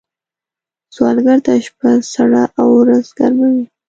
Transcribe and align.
سوالګر 0.95 1.39
ته 1.45 1.53
شپه 1.65 1.91
سړه 2.13 2.43
او 2.59 2.67
ورځ 2.81 3.05
ګرمه 3.17 3.47
وي 3.53 3.65